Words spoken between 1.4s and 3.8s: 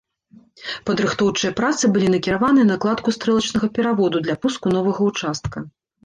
працы былі накіраваныя на кладку стрэлачнага